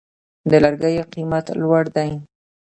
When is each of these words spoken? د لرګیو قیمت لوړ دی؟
د 0.49 0.51
لرګیو 0.63 1.05
قیمت 1.13 1.45
لوړ 1.61 1.83
دی؟ 1.95 2.11